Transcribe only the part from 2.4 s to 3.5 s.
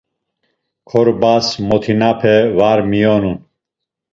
var miyonun.